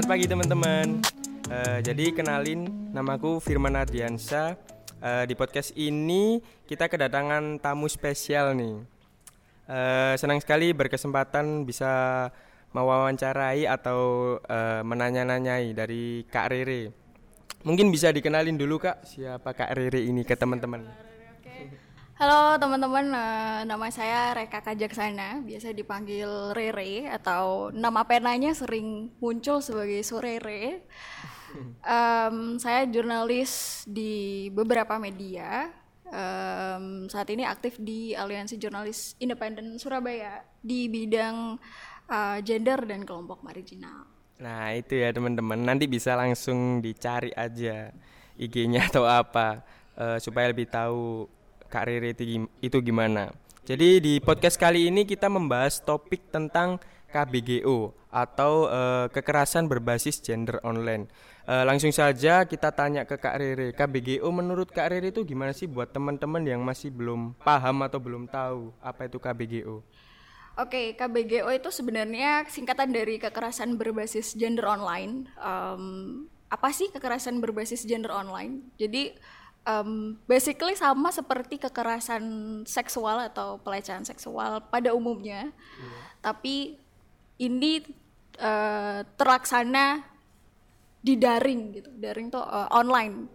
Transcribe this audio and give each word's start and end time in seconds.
Selamat 0.00 0.16
pagi 0.16 0.32
teman-teman. 0.32 0.86
Uh, 1.52 1.78
jadi 1.84 2.08
kenalin, 2.16 2.88
namaku 2.88 3.36
Firman. 3.36 3.76
Uh, 3.76 3.84
di 5.28 5.36
podcast 5.36 5.76
ini 5.76 6.40
kita 6.64 6.88
kedatangan 6.88 7.60
tamu 7.60 7.84
spesial 7.84 8.56
nih. 8.56 8.80
Uh, 9.68 10.16
senang 10.16 10.40
sekali 10.40 10.72
berkesempatan 10.72 11.68
bisa 11.68 11.92
mewawancarai 12.72 13.68
atau 13.68 14.00
uh, 14.40 14.80
menanya-nanyai 14.88 15.76
dari 15.76 16.24
Kak 16.32 16.48
Rere. 16.48 16.96
Mungkin 17.68 17.92
bisa 17.92 18.08
dikenalin 18.08 18.56
dulu 18.56 18.80
Kak, 18.80 19.04
siapa 19.04 19.52
Kak 19.52 19.76
Rere 19.76 20.00
ini 20.00 20.24
ke 20.24 20.32
teman-teman. 20.32 21.09
Halo 22.20 22.60
teman-teman, 22.60 23.16
uh, 23.16 23.64
nama 23.64 23.88
saya 23.88 24.36
Reka 24.36 24.60
Kajaksana, 24.60 25.40
biasa 25.40 25.72
dipanggil 25.72 26.52
Rere 26.52 27.08
atau 27.08 27.72
nama 27.72 28.04
penanya 28.04 28.52
sering 28.52 29.08
muncul 29.24 29.64
sebagai 29.64 30.04
Surere. 30.04 30.84
Um, 31.80 32.60
saya 32.60 32.84
jurnalis 32.92 33.82
di 33.88 34.52
beberapa 34.52 35.00
media. 35.00 35.72
Um, 36.12 37.08
saat 37.08 37.32
ini 37.32 37.48
aktif 37.48 37.80
di 37.80 38.12
Aliansi 38.12 38.60
Jurnalis 38.60 39.16
Independen 39.16 39.80
Surabaya 39.80 40.44
di 40.60 40.92
bidang 40.92 41.56
uh, 42.04 42.38
gender 42.44 42.84
dan 42.84 43.08
kelompok 43.08 43.40
marginal. 43.40 44.04
Nah 44.44 44.76
itu 44.76 44.92
ya 44.92 45.08
teman-teman, 45.08 45.56
nanti 45.56 45.88
bisa 45.88 46.20
langsung 46.20 46.84
dicari 46.84 47.32
aja 47.32 47.96
IG-nya 48.36 48.92
atau 48.92 49.08
apa 49.08 49.64
uh, 49.96 50.20
supaya 50.20 50.52
lebih 50.52 50.68
tahu 50.68 51.39
Kak 51.70 51.86
Riri 51.86 52.12
itu 52.58 52.78
gimana. 52.82 53.30
Jadi 53.62 54.02
di 54.02 54.14
podcast 54.18 54.58
kali 54.58 54.90
ini 54.90 55.06
kita 55.06 55.30
membahas 55.30 55.78
topik 55.78 56.34
tentang 56.34 56.82
KBGO 57.14 57.94
atau 58.10 58.66
uh, 58.66 59.06
kekerasan 59.06 59.70
berbasis 59.70 60.18
gender 60.18 60.58
online. 60.66 61.06
Uh, 61.46 61.62
langsung 61.62 61.94
saja 61.94 62.42
kita 62.42 62.74
tanya 62.74 63.06
ke 63.06 63.14
Kak 63.14 63.38
Riri, 63.38 63.70
KBGO 63.70 64.26
menurut 64.34 64.74
Kak 64.74 64.90
Riri 64.90 65.14
itu 65.14 65.22
gimana 65.22 65.54
sih 65.54 65.70
buat 65.70 65.94
teman-teman 65.94 66.42
yang 66.42 66.62
masih 66.66 66.90
belum 66.90 67.38
paham 67.38 67.86
atau 67.86 68.02
belum 68.02 68.26
tahu 68.26 68.74
apa 68.82 69.06
itu 69.06 69.22
KBGO? 69.22 69.86
Oke, 70.58 70.66
okay, 70.66 70.86
KBGO 70.98 71.46
itu 71.54 71.70
sebenarnya 71.70 72.42
singkatan 72.50 72.90
dari 72.90 73.22
kekerasan 73.22 73.78
berbasis 73.78 74.34
gender 74.34 74.66
online. 74.66 75.30
Um, 75.38 76.26
apa 76.50 76.74
sih 76.74 76.90
kekerasan 76.90 77.38
berbasis 77.38 77.86
gender 77.86 78.10
online? 78.10 78.74
Jadi 78.74 79.14
um, 79.66 80.16
basically 80.24 80.76
sama 80.76 81.12
seperti 81.12 81.60
kekerasan 81.60 82.24
seksual 82.64 83.28
atau 83.28 83.60
pelecehan 83.60 84.04
seksual 84.04 84.64
pada 84.68 84.92
umumnya, 84.96 85.50
yeah. 85.50 86.00
tapi 86.20 86.80
ini 87.40 87.84
uh, 88.40 89.04
terlaksana 89.16 90.04
di 91.00 91.16
daring 91.16 91.80
gitu, 91.80 91.90
daring 91.96 92.28
tuh 92.28 92.44
uh, 92.44 92.68
online. 92.76 93.28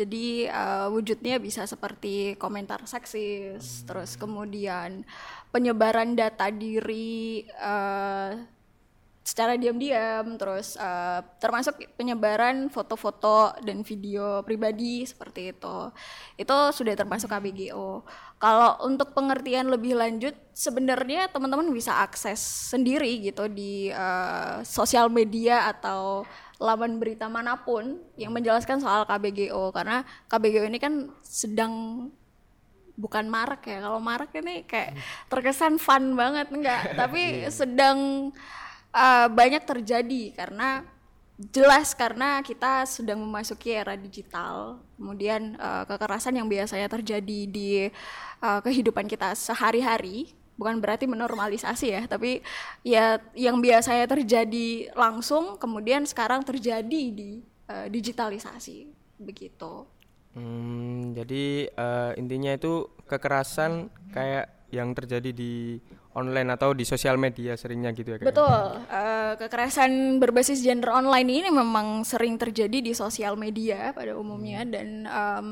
Jadi 0.00 0.48
uh, 0.48 0.88
wujudnya 0.88 1.36
bisa 1.36 1.68
seperti 1.68 2.32
komentar 2.40 2.80
seksis, 2.88 3.60
hmm. 3.60 3.84
terus 3.84 4.16
kemudian 4.16 5.04
penyebaran 5.52 6.16
data 6.16 6.48
diri. 6.48 7.44
Uh, 7.60 8.59
secara 9.30 9.54
diam-diam 9.54 10.34
terus 10.34 10.74
uh, 10.74 11.22
termasuk 11.38 11.78
penyebaran 11.94 12.66
foto-foto 12.66 13.54
dan 13.62 13.86
video 13.86 14.42
pribadi 14.42 15.06
seperti 15.06 15.54
itu. 15.54 15.76
Itu 16.34 16.74
sudah 16.74 16.98
termasuk 16.98 17.30
KBGO 17.30 18.02
kalau 18.40 18.80
untuk 18.88 19.12
pengertian 19.12 19.68
lebih 19.68 19.92
lanjut 20.00 20.32
sebenarnya 20.56 21.28
teman-teman 21.28 21.68
bisa 21.76 22.00
akses 22.00 22.40
sendiri 22.72 23.20
gitu 23.20 23.46
di 23.52 23.92
uh, 23.92 24.64
sosial 24.64 25.12
media 25.12 25.68
atau 25.68 26.24
laman 26.56 26.96
berita 26.96 27.28
mana 27.28 27.60
pun 27.60 28.00
yang 28.16 28.32
menjelaskan 28.32 28.80
soal 28.80 29.04
KBGO 29.04 29.76
karena 29.76 30.08
KBGO 30.32 30.72
ini 30.72 30.80
kan 30.80 31.12
sedang 31.20 31.72
bukan 32.96 33.28
marak 33.28 33.60
ya. 33.68 33.84
Kalau 33.84 34.00
marak 34.00 34.32
ini 34.36 34.64
kayak 34.64 34.96
terkesan 35.28 35.76
fun 35.76 36.16
banget 36.16 36.48
enggak? 36.48 36.80
Tapi 37.00 37.44
iya. 37.44 37.52
sedang 37.52 38.32
uh, 38.94 39.26
banyak 39.30 39.62
terjadi 39.64 40.34
karena 40.34 40.84
jelas 41.40 41.96
karena 41.96 42.44
kita 42.44 42.84
sedang 42.84 43.24
memasuki 43.24 43.72
era 43.72 43.96
digital 43.96 44.76
kemudian 45.00 45.56
uh, 45.56 45.88
kekerasan 45.88 46.36
yang 46.36 46.44
biasanya 46.44 46.84
terjadi 46.86 47.40
di 47.48 47.88
uh, 48.44 48.60
kehidupan 48.60 49.08
kita 49.08 49.32
sehari-hari 49.32 50.36
bukan 50.60 50.76
berarti 50.76 51.08
menormalisasi 51.08 51.86
ya 51.88 52.02
tapi 52.04 52.44
ya 52.84 53.16
yang 53.32 53.64
biasanya 53.64 54.04
terjadi 54.04 54.92
langsung 54.92 55.56
kemudian 55.56 56.04
sekarang 56.04 56.44
terjadi 56.44 57.02
di 57.08 57.40
uh, 57.70 57.86
digitalisasi. 57.86 58.90
Begitu. 59.20 59.86
Hmm, 60.34 61.14
jadi 61.14 61.70
uh, 61.74 62.12
intinya 62.14 62.54
itu 62.54 62.86
kekerasan 63.06 63.90
kayak 64.14 64.50
yang 64.70 64.94
terjadi 64.94 65.34
di 65.34 65.82
online 66.10 66.50
atau 66.50 66.74
di 66.74 66.82
sosial 66.82 67.14
media 67.14 67.54
seringnya 67.54 67.94
gitu 67.94 68.14
ya 68.14 68.18
kayak. 68.18 68.34
Betul. 68.34 68.62
Uh, 68.90 69.32
kekerasan 69.38 70.18
berbasis 70.18 70.58
gender 70.58 70.90
online 70.90 71.28
ini 71.30 71.48
memang 71.54 72.02
sering 72.02 72.34
terjadi 72.34 72.82
di 72.82 72.92
sosial 72.94 73.38
media 73.38 73.94
pada 73.94 74.18
umumnya 74.18 74.66
hmm. 74.66 74.70
dan 74.74 74.88
um, 75.06 75.48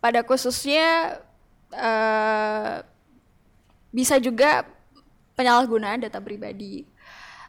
pada 0.00 0.24
khususnya 0.24 1.20
uh, 1.74 2.80
bisa 3.92 4.16
juga 4.16 4.64
penyalahgunaan 5.36 6.08
data 6.08 6.18
pribadi. 6.18 6.88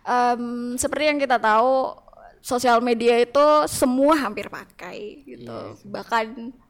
Um, 0.04 0.76
seperti 0.76 1.06
yang 1.12 1.20
kita 1.22 1.40
tahu 1.40 1.96
sosial 2.40 2.80
media 2.80 3.20
itu 3.20 3.46
semua 3.68 4.16
hampir 4.16 4.48
pakai 4.48 5.24
gitu. 5.24 5.52
Yes. 5.52 5.84
Iya 5.84 5.92
Bahkan 5.92 6.26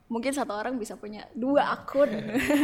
mungkin 0.09 0.33
satu 0.33 0.57
orang 0.57 0.75
bisa 0.81 0.97
punya 0.97 1.29
dua 1.37 1.77
akun. 1.77 2.09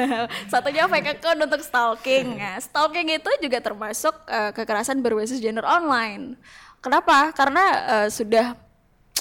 Satunya 0.51 0.89
fake 0.89 1.21
akun 1.21 1.37
untuk 1.37 1.61
stalking. 1.61 2.41
Nah, 2.41 2.57
stalking 2.57 3.13
itu 3.13 3.29
juga 3.37 3.61
termasuk 3.61 4.17
uh, 4.25 4.49
kekerasan 4.51 4.99
berbasis 5.05 5.37
gender 5.37 5.63
online. 5.63 6.35
Kenapa? 6.81 7.29
Karena 7.37 7.63
uh, 7.85 8.09
sudah 8.09 8.57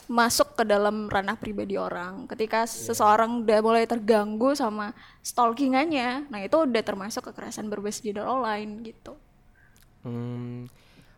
masuk 0.08 0.56
ke 0.56 0.64
dalam 0.64 1.08
ranah 1.08 1.36
pribadi 1.36 1.76
orang. 1.76 2.24
Ketika 2.24 2.64
yeah. 2.64 2.72
seseorang 2.90 3.44
udah 3.44 3.60
mulai 3.60 3.84
terganggu 3.84 4.56
sama 4.56 4.92
stalkingannya 5.24 6.28
nah 6.28 6.40
itu 6.44 6.60
udah 6.60 6.82
termasuk 6.84 7.28
kekerasan 7.32 7.68
berbasis 7.68 8.04
gender 8.04 8.24
online 8.24 8.84
gitu. 8.84 9.16
Hmm, 10.04 10.68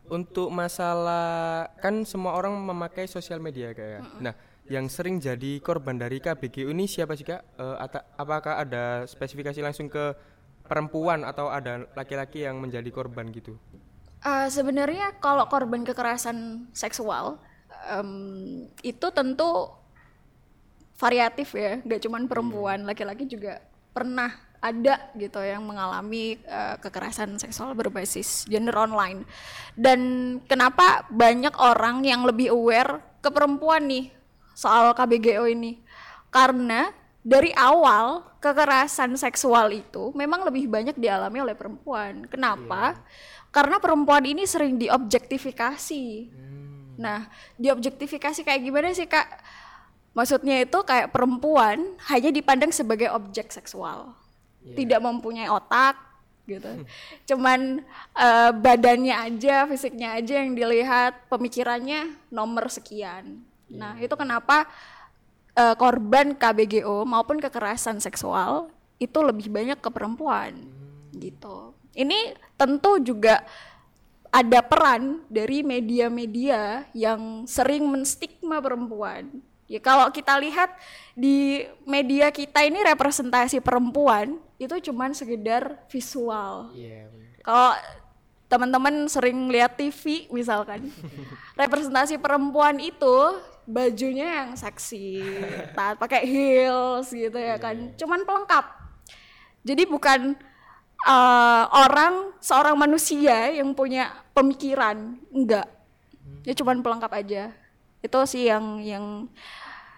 untuk 0.06 0.54
masalah 0.54 1.66
kan 1.82 2.06
semua 2.06 2.38
orang 2.38 2.54
memakai 2.54 3.10
sosial 3.10 3.42
media 3.42 3.74
kayak. 3.74 4.02
Mm 4.02 4.10
-mm. 4.10 4.20
nah 4.22 4.34
yang 4.66 4.90
sering 4.90 5.22
jadi 5.22 5.62
korban 5.62 5.94
dari 5.94 6.18
KBG 6.18 6.66
ini 6.66 6.90
siapa 6.90 7.14
sih 7.14 7.26
kak? 7.26 7.58
Uh, 7.58 7.76
apakah 8.18 8.62
ada 8.62 9.06
spesifikasi 9.06 9.58
langsung 9.62 9.86
ke 9.86 10.14
perempuan 10.66 11.22
atau 11.22 11.46
ada 11.46 11.86
laki-laki 11.94 12.42
yang 12.42 12.58
menjadi 12.58 12.90
korban 12.90 13.30
gitu? 13.30 13.54
Uh, 14.26 14.50
Sebenarnya 14.50 15.14
kalau 15.22 15.46
korban 15.46 15.86
kekerasan 15.86 16.66
seksual 16.74 17.38
um, 17.86 18.66
itu 18.82 19.06
tentu 19.14 19.70
variatif 20.96 21.54
ya, 21.54 21.78
gak 21.84 22.02
cuman 22.02 22.26
perempuan, 22.26 22.82
hmm. 22.82 22.88
laki-laki 22.88 23.28
juga 23.28 23.62
pernah 23.92 24.32
ada 24.58 25.12
gitu 25.14 25.38
yang 25.44 25.62
mengalami 25.62 26.40
uh, 26.48 26.80
kekerasan 26.80 27.36
seksual 27.38 27.76
berbasis 27.76 28.48
gender 28.48 28.74
online. 28.74 29.22
Dan 29.76 30.00
kenapa 30.48 31.06
banyak 31.12 31.52
orang 31.60 32.02
yang 32.02 32.24
lebih 32.24 32.50
aware 32.50 33.20
ke 33.20 33.28
perempuan 33.28 33.86
nih 33.86 34.15
soal 34.56 34.96
KBGO 34.96 35.44
ini 35.52 35.84
karena 36.32 36.88
dari 37.20 37.52
awal 37.52 38.24
kekerasan 38.38 39.18
seksual 39.18 39.74
itu 39.74 40.14
memang 40.14 40.46
lebih 40.46 40.70
banyak 40.70 40.94
dialami 40.94 41.42
oleh 41.42 41.58
perempuan. 41.58 42.22
Kenapa? 42.30 42.94
Yeah. 42.94 43.50
Karena 43.50 43.76
perempuan 43.82 44.22
ini 44.22 44.46
sering 44.46 44.78
diobjektifikasi. 44.78 46.04
Hmm. 46.30 46.94
Nah, 46.96 47.26
diobjektifikasi 47.58 48.46
kayak 48.46 48.62
gimana 48.62 48.94
sih 48.94 49.10
kak? 49.10 49.26
Maksudnya 50.14 50.64
itu 50.64 50.78
kayak 50.86 51.12
perempuan 51.12 51.98
hanya 52.08 52.30
dipandang 52.32 52.72
sebagai 52.72 53.12
objek 53.12 53.52
seksual, 53.52 54.16
yeah. 54.64 54.72
tidak 54.78 55.02
mempunyai 55.04 55.50
otak, 55.50 55.98
gitu. 56.46 56.86
Cuman 57.28 57.82
uh, 58.16 58.50
badannya 58.54 59.12
aja, 59.12 59.66
fisiknya 59.68 60.16
aja 60.16 60.40
yang 60.40 60.54
dilihat, 60.54 61.26
pemikirannya 61.26 62.16
nomor 62.30 62.70
sekian. 62.70 63.44
Nah, 63.70 63.98
itu 63.98 64.14
kenapa 64.14 64.66
uh, 65.56 65.74
korban 65.74 66.36
KBGO 66.36 67.02
maupun 67.02 67.40
kekerasan 67.40 67.98
seksual 67.98 68.70
itu 68.96 69.18
lebih 69.20 69.50
banyak 69.50 69.78
ke 69.80 69.90
perempuan 69.90 70.54
hmm. 70.56 71.20
gitu. 71.20 71.72
Ini 71.96 72.36
tentu 72.60 73.00
juga 73.00 73.44
ada 74.28 74.60
peran 74.60 75.24
dari 75.32 75.64
media-media 75.64 76.84
yang 76.92 77.48
sering 77.48 77.88
menstigma 77.88 78.60
perempuan. 78.60 79.40
Ya 79.66 79.82
kalau 79.82 80.06
kita 80.14 80.38
lihat 80.38 80.70
di 81.16 81.66
media 81.82 82.30
kita 82.30 82.62
ini 82.62 82.78
representasi 82.86 83.58
perempuan 83.58 84.38
itu 84.62 84.76
cuman 84.92 85.10
sekedar 85.10 85.82
visual. 85.90 86.70
Yeah, 86.70 87.10
kalau 87.42 87.74
teman-teman 88.46 89.10
sering 89.10 89.50
lihat 89.50 89.74
TV 89.74 90.30
misalkan 90.30 90.86
representasi 91.60 92.14
perempuan 92.22 92.78
itu 92.78 93.16
bajunya 93.66 94.26
yang 94.42 94.50
seksi 94.54 95.20
taat 95.74 95.98
pakai 95.98 96.22
heels 96.22 97.10
gitu 97.10 97.34
ya 97.36 97.58
kan. 97.58 97.92
Cuman 97.98 98.22
pelengkap. 98.22 98.64
Jadi 99.66 99.82
bukan 99.90 100.38
uh, 101.02 101.64
orang 101.74 102.30
seorang 102.38 102.78
manusia 102.78 103.50
yang 103.50 103.74
punya 103.74 104.14
pemikiran. 104.30 105.18
Enggak. 105.34 105.66
Ya 106.46 106.54
cuman 106.54 106.80
pelengkap 106.80 107.10
aja. 107.10 107.50
Itu 107.98 108.22
sih 108.30 108.46
yang 108.46 108.78
yang 108.86 109.26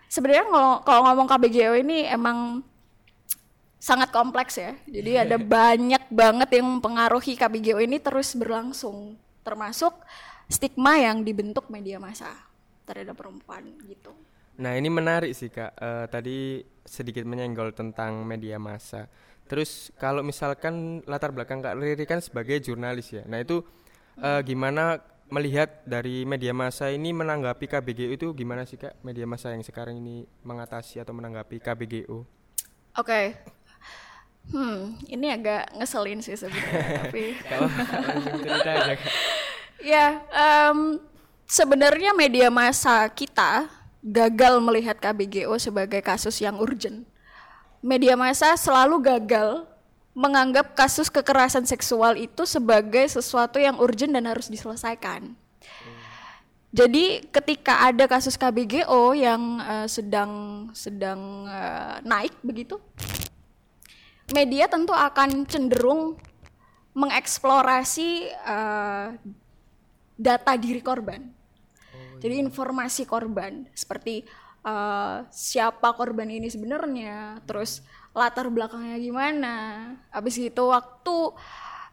sebenarnya 0.09 0.49
kalau 0.49 0.73
kalau 0.82 1.00
ngomong 1.12 1.29
KBGO 1.29 1.76
ini 1.76 2.09
emang 2.09 2.64
sangat 3.76 4.09
kompleks 4.09 4.56
ya. 4.56 4.73
Jadi 4.88 5.29
ada 5.29 5.37
banyak 5.37 6.09
banget 6.09 6.49
yang 6.56 6.67
mempengaruhi 6.81 7.37
KBGO 7.37 7.85
ini 7.85 8.00
terus 8.00 8.32
berlangsung. 8.32 9.21
Termasuk 9.44 9.93
stigma 10.49 10.97
yang 10.97 11.21
dibentuk 11.21 11.69
media 11.69 12.00
massa 12.00 12.48
terhadap 12.88 13.20
perempuan 13.20 13.69
gitu 13.85 14.17
Nah 14.58 14.75
ini 14.75 14.90
menarik 14.90 15.32
sih 15.38 15.49
kak. 15.49 15.73
Eh, 15.79 16.06
tadi 16.11 16.38
sedikit 16.82 17.23
menyenggol 17.23 17.70
tentang 17.70 18.26
media 18.26 18.58
massa. 18.58 19.06
Terus 19.46 19.94
kalau 19.96 20.20
misalkan 20.20 21.00
latar 21.06 21.31
belakang 21.32 21.62
kak 21.62 21.79
Riri 21.79 22.05
kan 22.05 22.19
sebagai 22.19 22.58
jurnalis 22.58 23.14
ya. 23.14 23.23
Nah 23.31 23.38
itu 23.38 23.62
eh, 24.19 24.43
gimana 24.43 24.99
melihat 25.31 25.85
dari 25.87 26.26
media 26.26 26.50
massa 26.50 26.90
ini 26.90 27.14
menanggapi 27.14 27.70
KBGO 27.70 28.11
itu 28.19 28.26
gimana 28.35 28.67
sih 28.67 28.76
kak? 28.76 28.99
Media 29.06 29.31
massa 29.31 29.55
yang 29.55 29.62
sekarang 29.62 30.02
ini 30.02 30.26
mengatasi 30.43 30.99
atau 30.99 31.14
menanggapi 31.14 31.62
KBGO? 31.62 32.26
Oke. 32.99 33.38
Hmm, 34.49 34.96
ini 35.06 35.29
agak 35.29 35.76
ngeselin 35.76 36.25
sih 36.25 36.32
sebenarnya, 36.32 36.88
tapi 37.05 37.37
Kalau 37.37 37.69
cerita 38.40 38.70
aja 38.81 38.94
ya 39.93 40.25
em, 40.32 40.96
sebenarnya 41.49 42.12
media 42.12 42.53
massa 42.53 43.09
kita 43.09 43.73
gagal 44.05 44.61
melihat 44.61 45.00
KBGO 45.00 45.56
sebagai 45.56 46.05
kasus 46.05 46.39
yang 46.39 46.61
urgent. 46.61 47.09
Media 47.81 48.15
massa 48.15 48.53
selalu 48.55 49.00
gagal 49.00 49.65
menganggap 50.12 50.77
kasus 50.77 51.09
kekerasan 51.09 51.65
seksual 51.65 52.19
itu 52.19 52.45
sebagai 52.45 53.06
sesuatu 53.09 53.56
yang 53.56 53.81
urgent 53.81 54.12
dan 54.12 54.29
harus 54.29 54.53
diselesaikan. 54.53 55.33
Jadi 56.69 57.25
ketika 57.33 57.89
ada 57.89 58.05
kasus 58.05 58.37
KBGO 58.37 59.17
yang 59.17 59.62
eh, 59.65 59.89
sedang 59.89 60.33
sedang 60.77 61.49
eh, 61.49 61.97
naik 62.05 62.37
begitu, 62.45 62.77
media 64.37 64.69
tentu 64.69 64.93
akan 64.93 65.49
cenderung 65.49 66.21
mengeksplorasi 66.93 68.29
eh, 68.29 69.06
data 70.19 70.53
diri 70.59 70.83
korban. 70.83 71.38
Jadi 72.19 72.43
informasi 72.43 73.06
korban 73.06 73.67
seperti 73.73 74.26
eh, 74.67 75.17
siapa 75.31 75.94
korban 75.94 76.26
ini 76.29 76.50
sebenarnya, 76.50 77.43
terus 77.47 77.82
latar 78.11 78.50
belakangnya 78.50 78.99
gimana, 78.99 79.56
habis 80.11 80.38
itu 80.38 80.62
waktu 80.67 81.17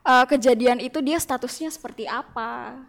eh, 0.06 0.26
kejadian 0.26 0.82
itu 0.82 1.00
dia 1.02 1.22
statusnya 1.22 1.70
seperti 1.70 2.10
apa. 2.10 2.82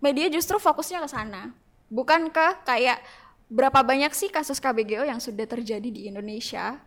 Media 0.00 0.32
justru 0.32 0.56
fokusnya 0.56 1.04
ke 1.04 1.08
sana, 1.10 1.52
bukan 1.92 2.32
ke 2.32 2.46
kayak 2.64 3.02
berapa 3.50 3.82
banyak 3.82 4.14
sih 4.14 4.30
kasus 4.30 4.62
KBGO 4.62 5.04
yang 5.04 5.18
sudah 5.18 5.44
terjadi 5.44 5.90
di 5.90 6.06
Indonesia. 6.06 6.78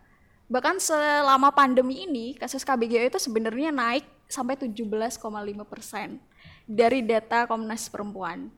Bahkan 0.48 0.80
selama 0.80 1.52
pandemi 1.52 2.04
ini 2.04 2.36
kasus 2.36 2.64
KBGO 2.64 3.12
itu 3.12 3.20
sebenarnya 3.20 3.70
naik 3.72 4.04
sampai 4.28 4.56
17,5 4.56 5.20
persen 5.68 6.20
dari 6.64 7.04
data 7.04 7.44
Komnas 7.44 7.92
Perempuan 7.92 8.48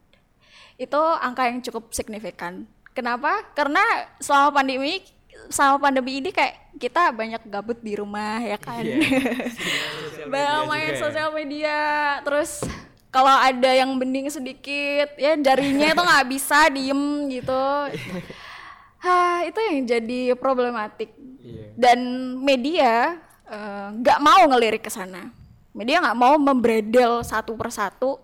itu 0.76 1.00
angka 1.20 1.48
yang 1.48 1.58
cukup 1.64 1.92
signifikan. 1.92 2.68
Kenapa? 2.92 3.44
Karena 3.52 3.80
selama 4.20 4.60
pandemi 4.60 5.04
selama 5.52 5.78
pandemi 5.88 6.18
ini 6.20 6.30
kayak 6.32 6.76
kita 6.80 7.12
banyak 7.12 7.42
gabut 7.48 7.78
di 7.80 7.96
rumah 7.96 8.40
ya 8.40 8.56
kan. 8.60 8.84
banyak 10.32 10.62
main 10.68 10.92
ya. 10.92 11.00
sosial 11.00 11.28
media, 11.32 11.78
terus 12.24 12.64
kalau 13.12 13.32
ada 13.32 13.70
yang 13.72 13.96
bening 13.96 14.28
sedikit 14.28 15.16
ya 15.16 15.36
jarinya 15.40 15.88
itu 15.92 16.02
nggak 16.02 16.28
bisa 16.28 16.68
diem 16.68 17.02
gitu. 17.32 17.64
Hah, 19.00 19.44
itu 19.48 19.58
yang 19.60 19.78
jadi 19.88 20.20
problematik. 20.36 21.12
Iya. 21.40 21.64
Dan 21.76 21.98
media 22.40 23.16
eh, 23.48 23.86
nggak 23.96 24.18
mau 24.20 24.42
ngelirik 24.52 24.84
ke 24.84 24.92
sana. 24.92 25.32
Media 25.72 26.00
nggak 26.00 26.18
mau 26.18 26.36
membredel 26.40 27.20
satu 27.24 27.52
persatu 27.56 28.20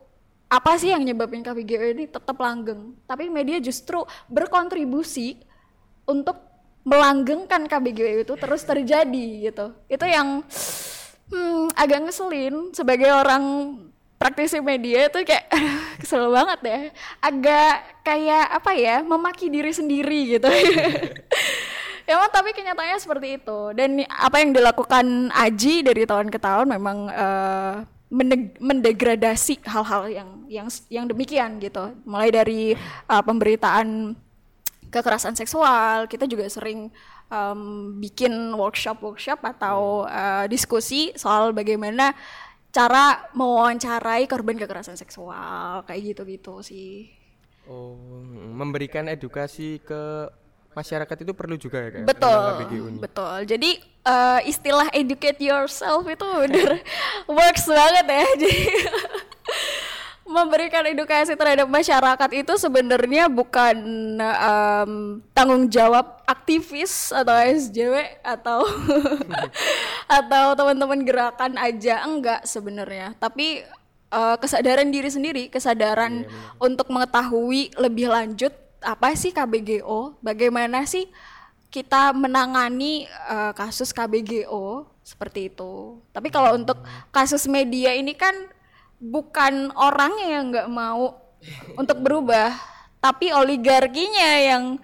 apa 0.52 0.76
sih 0.76 0.92
yang 0.92 1.00
nyebabin 1.00 1.40
KBGO 1.40 1.96
ini 1.96 2.04
tetap 2.04 2.36
langgeng. 2.36 2.92
Tapi 3.08 3.32
media 3.32 3.56
justru 3.56 4.04
berkontribusi 4.28 5.40
untuk 6.04 6.36
melanggengkan 6.84 7.64
KBGO 7.64 8.28
itu 8.28 8.34
terus 8.36 8.60
terjadi 8.68 9.48
gitu. 9.48 9.72
Itu 9.88 10.04
yang 10.04 10.44
hmm, 11.32 11.72
agak 11.72 12.04
ngeselin 12.04 12.76
sebagai 12.76 13.08
orang 13.08 13.78
praktisi 14.20 14.60
media 14.60 15.08
itu 15.08 15.24
kayak 15.24 15.48
kesel 16.04 16.28
banget 16.28 16.60
ya. 16.68 16.78
Agak 17.24 17.74
kayak 18.04 18.46
apa 18.52 18.70
ya, 18.76 19.00
memaki 19.00 19.48
diri 19.48 19.72
sendiri 19.72 20.36
gitu. 20.36 20.52
Emang 22.04 22.28
tapi 22.36 22.52
kenyataannya 22.52 23.00
seperti 23.00 23.40
itu 23.40 23.72
dan 23.72 24.04
apa 24.04 24.36
yang 24.36 24.52
dilakukan 24.52 25.32
Aji 25.32 25.80
dari 25.80 26.04
tahun 26.04 26.28
ke 26.28 26.36
tahun 26.36 26.76
memang 26.76 26.98
mendeg- 27.08 28.01
mendegradasi 28.60 29.64
hal-hal 29.64 30.02
yang 30.12 30.30
yang 30.52 30.68
yang 30.92 31.04
demikian 31.08 31.56
gitu. 31.58 31.96
Mulai 32.04 32.28
dari 32.28 32.62
eh, 32.76 33.22
pemberitaan 33.24 34.12
kekerasan 34.92 35.32
seksual, 35.32 36.04
kita 36.04 36.28
juga 36.28 36.44
sering 36.52 36.92
em, 37.32 37.60
bikin 37.96 38.52
workshop-workshop 38.52 39.40
atau 39.56 40.04
eh, 40.04 40.44
diskusi 40.52 41.16
soal 41.16 41.56
bagaimana 41.56 42.12
cara 42.72 43.32
mewawancarai 43.32 44.28
korban 44.28 44.60
kekerasan 44.60 45.00
seksual 45.00 45.84
kayak 45.88 46.12
gitu-gitu 46.12 46.60
sih. 46.60 47.08
Oh, 47.64 47.94
memberikan 48.52 49.06
edukasi 49.06 49.78
ke 49.80 50.28
masyarakat 50.72 51.16
itu 51.24 51.32
perlu 51.32 51.56
juga 51.60 51.78
ya 51.80 51.88
kak? 51.92 52.04
Betul, 52.08 52.42
betul. 52.98 53.36
Jadi 53.44 53.70
eh, 53.84 54.40
istilah 54.48 54.88
educate 54.92 55.40
yourself 55.40 56.04
itu 56.08 56.24
bener 56.24 56.80
works 57.30 57.68
banget 57.68 58.06
ya. 58.08 58.24
Jadi 58.42 58.56
memberikan 60.32 60.88
edukasi 60.88 61.36
terhadap 61.36 61.68
masyarakat 61.68 62.30
itu 62.32 62.52
sebenarnya 62.56 63.28
bukan 63.28 63.76
em, 64.16 64.92
tanggung 65.36 65.68
jawab 65.68 66.24
aktivis 66.24 67.12
atau 67.12 67.36
SJW 67.36 68.24
atau 68.24 68.64
atau 70.22 70.44
teman-teman 70.56 71.04
gerakan 71.04 71.60
aja 71.60 72.06
enggak 72.08 72.48
sebenarnya. 72.48 73.12
Tapi 73.20 73.60
eh, 74.08 74.36
kesadaran 74.40 74.88
diri 74.88 75.10
sendiri, 75.12 75.42
kesadaran 75.52 76.24
untuk 76.56 76.88
mengetahui 76.88 77.76
lebih 77.76 78.08
lanjut 78.08 78.61
apa 78.82 79.14
sih 79.14 79.30
KBGO, 79.30 80.18
bagaimana 80.18 80.82
sih 80.84 81.06
kita 81.72 82.12
menangani 82.12 83.08
eh, 83.08 83.52
kasus 83.56 83.96
KBGO 83.96 84.84
seperti 85.02 85.50
itu. 85.50 85.98
Tapi 86.12 86.28
kalau 86.30 86.54
untuk 86.54 86.78
kasus 87.10 87.48
media 87.48 87.96
ini 87.96 88.14
kan 88.14 88.36
bukan 89.02 89.74
orangnya 89.74 90.38
yang 90.38 90.54
nggak 90.54 90.70
mau 90.70 91.18
untuk 91.74 91.98
berubah, 91.98 92.54
tapi 93.02 93.34
oligarkinya 93.34 94.30
yang 94.38 94.78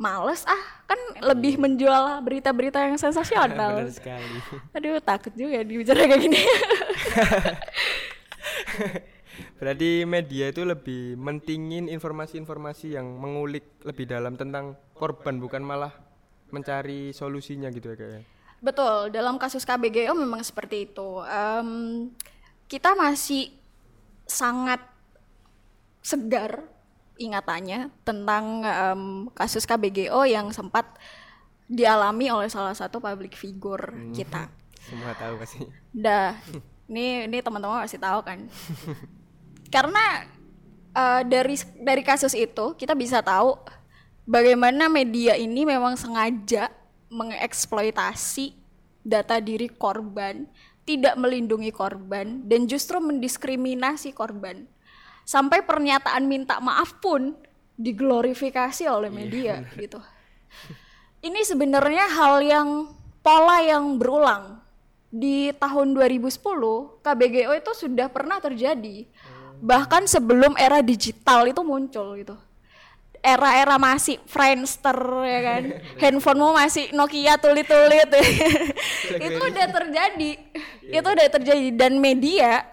males 0.00 0.48
ah 0.48 0.80
kan 0.88 0.96
lebih 1.20 1.60
menjual 1.60 2.24
berita-berita 2.24 2.80
yang 2.80 2.96
sensasional. 2.96 3.84
Benar 3.84 3.92
sekali. 3.92 4.40
Aduh 4.72 4.96
takut 5.04 5.36
juga 5.36 5.60
dibicara 5.60 6.08
kayak 6.08 6.24
gini. 6.24 6.40
Berarti 9.60 10.08
media 10.08 10.48
itu 10.48 10.64
lebih 10.64 11.20
mentingin 11.20 11.92
informasi-informasi 11.92 12.96
yang 12.96 13.20
mengulik 13.20 13.76
lebih 13.84 14.08
dalam 14.08 14.32
tentang 14.40 14.72
korban 14.96 15.36
bukan 15.36 15.60
malah 15.60 15.92
mencari 16.48 17.12
solusinya 17.12 17.68
gitu 17.68 17.92
ya 17.92 17.96
kak 18.00 18.08
ya? 18.08 18.22
Betul, 18.64 19.12
dalam 19.12 19.36
kasus 19.36 19.68
KBGO 19.68 20.16
memang 20.16 20.40
seperti 20.40 20.88
itu. 20.88 21.20
Em, 21.28 22.08
kita 22.72 22.96
masih 22.96 23.52
sangat 24.24 24.80
segar 26.00 26.64
ingatannya 27.20 27.92
tentang 28.00 28.64
em, 28.64 29.02
kasus 29.36 29.68
KBGO 29.68 30.24
yang 30.24 30.56
sempat 30.56 30.88
dialami 31.68 32.32
oleh 32.32 32.48
salah 32.48 32.72
satu 32.72 32.96
public 32.96 33.36
figure 33.36 33.92
kita. 34.16 34.48
Semua 34.80 35.12
tahu 35.12 35.36
pasti. 35.36 35.68
Dah, 35.92 36.32
ini 36.88 37.28
ini 37.28 37.38
teman-teman 37.44 37.84
masih 37.84 38.00
tahu 38.00 38.24
kan? 38.24 38.40
Karena 39.70 40.26
eh, 40.92 41.22
dari 41.24 41.56
dari 41.78 42.02
kasus 42.02 42.34
itu 42.34 42.74
kita 42.74 42.92
bisa 42.98 43.22
tahu 43.22 43.54
bagaimana 44.26 44.90
media 44.90 45.38
ini 45.38 45.64
memang 45.64 45.94
sengaja 45.96 46.68
mengeksploitasi 47.10 48.54
data 49.02 49.40
diri 49.40 49.66
korban 49.66 50.46
tidak 50.84 51.14
melindungi 51.14 51.70
korban 51.70 52.42
dan 52.50 52.66
justru 52.66 52.98
mendiskriminasi 52.98 54.10
korban. 54.10 54.66
Sampai 55.22 55.62
pernyataan 55.62 56.26
minta 56.26 56.58
maaf 56.58 56.98
pun 56.98 57.38
diglorifikasi 57.78 58.90
oleh 58.90 59.08
media 59.08 59.62
gitu. 59.78 60.02
Ini 61.20 61.40
sebenarnya 61.46 62.10
hal 62.10 62.34
yang 62.42 62.68
pola 63.22 63.62
yang 63.62 64.00
berulang. 64.00 64.58
Di 65.10 65.50
tahun 65.58 65.94
2010 65.94 66.38
KBGO 67.02 67.52
itu 67.54 67.72
sudah 67.74 68.06
pernah 68.10 68.38
terjadi. 68.38 69.10
Bahkan 69.60 70.08
sebelum 70.08 70.56
era 70.56 70.80
digital 70.80 71.44
itu 71.44 71.60
muncul 71.60 72.16
gitu. 72.16 72.36
Era-era 73.20 73.76
masih 73.76 74.16
Friendster 74.24 74.96
ya 75.28 75.40
kan? 75.44 75.62
Handphonemu 76.00 76.50
masih 76.56 76.84
Nokia 76.96 77.36
tulit-tulit. 77.36 78.08
Itu 79.28 79.40
udah 79.44 79.66
terjadi. 79.68 80.30
Itu 80.88 81.04
udah 81.04 81.28
terjadi. 81.28 81.68
Dan 81.76 82.00
media 82.00 82.64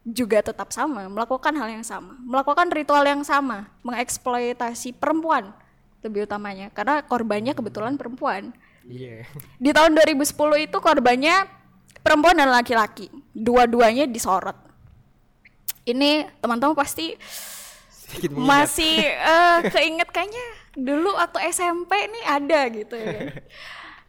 juga 0.00 0.40
tetap 0.40 0.72
sama 0.72 1.04
melakukan 1.12 1.52
hal 1.52 1.68
yang 1.68 1.84
sama. 1.84 2.16
Melakukan 2.24 2.72
ritual 2.72 3.04
yang 3.04 3.20
sama. 3.20 3.68
Mengeksploitasi 3.84 4.96
perempuan 4.96 5.52
lebih 6.00 6.24
utamanya. 6.24 6.72
Karena 6.72 7.04
korbannya 7.04 7.52
kebetulan 7.52 8.00
perempuan. 8.00 8.56
Iya. 8.82 9.22
di 9.62 9.70
tahun 9.70 9.94
2010 9.94 10.66
itu 10.66 10.78
korbannya 10.82 11.46
perempuan 12.00 12.34
dan 12.34 12.48
laki-laki. 12.50 13.12
Dua-duanya 13.30 14.10
disorot 14.10 14.71
ini 15.86 16.26
teman-teman 16.38 16.78
pasti 16.78 17.18
masih 18.36 19.08
eh, 19.08 19.58
keinget 19.72 20.08
kayaknya 20.12 20.44
dulu 20.76 21.16
waktu 21.16 21.48
SMP 21.52 21.92
nih 22.08 22.24
ada 22.28 22.60
gitu 22.70 22.96
ya. 22.96 23.20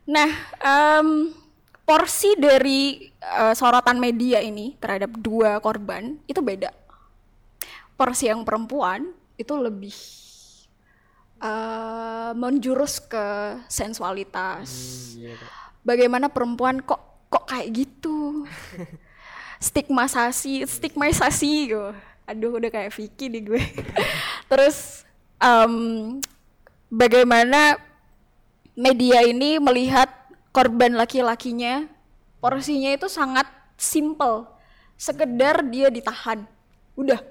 Nah, 0.03 0.27
em, 0.59 1.31
porsi 1.87 2.35
dari 2.35 3.07
eh, 3.07 3.53
sorotan 3.55 4.03
media 4.03 4.43
ini 4.43 4.75
terhadap 4.75 5.15
dua 5.15 5.63
korban 5.63 6.19
itu 6.27 6.43
beda. 6.43 6.75
Porsi 7.95 8.27
yang 8.27 8.43
perempuan 8.43 9.15
itu 9.39 9.55
lebih 9.55 9.95
eh, 11.39 12.31
menjurus 12.35 12.99
ke 12.99 13.55
sensualitas. 13.71 14.67
Iya, 15.15 15.39
Kak. 15.39 15.51
Bagaimana 15.87 16.27
perempuan 16.27 16.83
kok 16.83 17.31
kok 17.31 17.47
kayak 17.47 17.71
gitu? 17.71 18.43
stigmatisasi 19.63 20.67
stigmatisasi 20.67 21.71
gitu. 21.71 21.95
Aduh 22.27 22.59
udah 22.59 22.67
kayak 22.67 22.91
Vicky 22.91 23.31
nih 23.31 23.41
gue. 23.47 23.63
Terus 24.51 25.07
em, 25.39 25.73
bagaimana 26.91 27.79
media 28.75 29.23
ini 29.23 29.63
melihat 29.63 30.11
korban 30.51 30.99
laki-lakinya? 30.99 31.87
Porsinya 32.43 32.91
itu 32.91 33.07
sangat 33.07 33.47
simple. 33.79 34.51
Sekedar 34.99 35.63
dia 35.71 35.87
ditahan. 35.87 36.43
Udah. 36.99 37.23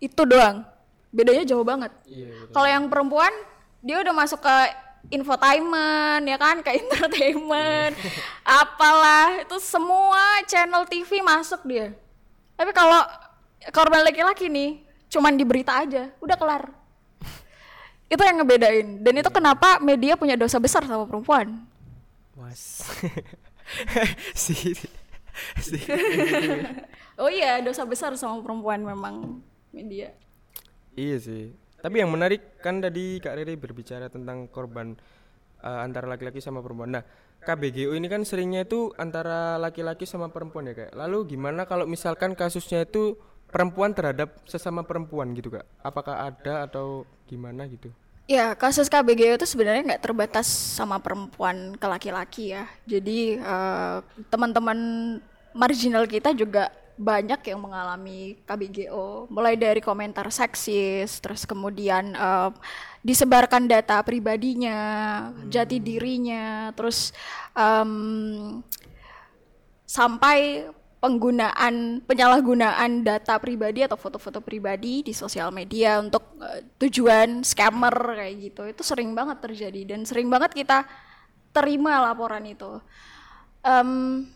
Itu 0.00 0.24
doang. 0.24 0.64
Bedanya 1.12 1.44
jauh 1.44 1.64
banget. 1.64 1.92
Iya, 2.08 2.48
kalau 2.52 2.68
yang 2.68 2.84
perempuan 2.88 3.32
dia 3.84 4.00
udah 4.00 4.12
masuk 4.16 4.40
ke 4.40 4.56
infotainment 5.08 6.22
ya 6.26 6.36
kan? 6.36 6.60
Ke 6.60 6.76
entertainment 6.76 7.94
apalah. 8.62 9.42
Itu 9.46 9.56
semua 9.62 10.42
channel 10.50 10.84
TV 10.86 11.22
masuk 11.22 11.62
dia. 11.64 11.94
Tapi 12.58 12.70
kalau 12.74 13.02
korban 13.70 14.02
laki-laki 14.02 14.50
nih 14.50 14.82
cuman 15.08 15.38
di 15.38 15.44
berita 15.46 15.78
aja 15.78 16.12
udah 16.20 16.36
kelar. 16.36 16.64
Itu 18.12 18.22
yang 18.24 18.40
ngebedain. 18.42 19.04
Dan 19.04 19.20
itu 19.20 19.30
kenapa 19.32 19.80
media 19.80 20.16
punya 20.16 20.36
dosa 20.36 20.56
besar 20.56 20.84
sama 20.84 21.04
perempuan. 21.04 21.60
Was. 22.36 22.84
si. 24.34 24.74
Si. 25.60 25.78
Oh 27.18 27.28
iya 27.28 27.58
dosa 27.60 27.82
besar 27.84 28.14
sama 28.16 28.40
perempuan 28.40 28.80
memang 28.80 29.42
media. 29.74 30.14
Iya 30.94 31.16
sih. 31.18 31.44
Tapi 31.78 32.02
yang 32.02 32.10
menarik 32.10 32.58
kan 32.58 32.82
tadi 32.82 33.22
Kak 33.22 33.38
Riri 33.38 33.54
berbicara 33.54 34.10
tentang 34.10 34.50
korban 34.50 34.98
eh, 35.62 35.80
antara 35.82 36.10
laki-laki 36.10 36.42
sama 36.42 36.58
perempuan. 36.58 36.98
Nah, 36.98 37.04
KBGO 37.38 37.94
ini 37.94 38.10
kan 38.10 38.26
seringnya 38.26 38.66
itu 38.66 38.90
antara 38.98 39.56
laki-laki 39.62 40.02
sama 40.02 40.26
perempuan 40.28 40.66
ya 40.66 40.74
Kak. 40.74 40.90
Lalu 40.98 41.38
gimana 41.38 41.64
kalau 41.70 41.86
misalkan 41.86 42.34
kasusnya 42.34 42.82
itu 42.82 43.14
perempuan 43.48 43.94
terhadap 43.94 44.42
sesama 44.44 44.82
perempuan 44.82 45.30
gitu 45.38 45.54
Kak? 45.54 45.66
Apakah 45.80 46.34
ada 46.34 46.66
atau 46.66 47.06
gimana 47.30 47.70
gitu? 47.70 47.94
Ya, 48.28 48.52
kasus 48.52 48.92
KBGO 48.92 49.40
itu 49.40 49.48
sebenarnya 49.48 49.96
nggak 49.96 50.04
terbatas 50.04 50.44
sama 50.50 51.00
perempuan 51.00 51.78
ke 51.80 51.86
laki-laki 51.88 52.52
ya. 52.52 52.68
Jadi 52.84 53.38
eh, 53.38 53.96
teman-teman 54.28 54.78
marginal 55.56 56.04
kita 56.10 56.34
juga 56.34 56.68
banyak 56.98 57.40
yang 57.46 57.62
mengalami 57.62 58.34
KBGO, 58.42 59.30
mulai 59.30 59.54
dari 59.54 59.78
komentar 59.78 60.26
seksis, 60.34 61.22
terus 61.22 61.46
kemudian 61.46 62.12
eh, 62.12 62.50
disebarkan 63.06 63.70
data 63.70 64.02
pribadinya, 64.02 64.78
jati 65.46 65.78
dirinya, 65.78 66.74
terus 66.74 67.14
em, 67.54 68.60
sampai 69.86 70.66
penggunaan 70.98 72.02
penyalahgunaan 72.02 73.06
data 73.06 73.38
pribadi 73.38 73.86
atau 73.86 73.94
foto-foto 73.94 74.42
pribadi 74.42 75.06
di 75.06 75.14
sosial 75.14 75.54
media 75.54 76.02
untuk 76.02 76.26
eh, 76.42 76.66
tujuan 76.82 77.46
scammer 77.46 77.94
kayak 78.18 78.34
gitu. 78.50 78.62
Itu 78.66 78.82
sering 78.82 79.14
banget 79.14 79.38
terjadi 79.38 79.94
dan 79.94 80.02
sering 80.02 80.26
banget 80.26 80.50
kita 80.58 80.82
terima 81.54 82.02
laporan 82.02 82.42
itu. 82.42 82.82
Em, 83.62 84.26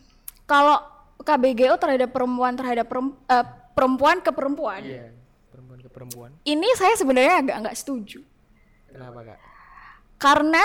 kalau 0.46 0.91
KBGO 1.18 1.76
terhadap 1.76 2.10
perempuan 2.10 2.52
terhadap 2.52 2.86
perem- 2.86 3.18
eh, 3.24 3.44
perempuan 3.72 4.18
ke 4.18 4.30
perempuan 4.30 4.80
Iya, 4.80 5.12
perempuan 5.48 5.78
ke 5.78 5.88
perempuan. 5.88 6.30
ini 6.42 6.68
saya 6.74 6.94
sebenarnya 6.94 7.34
agak 7.38 7.56
nggak 7.60 7.76
setuju 7.76 8.20
Kenapa 8.86 9.20
Kak? 9.24 9.38
karena 10.16 10.64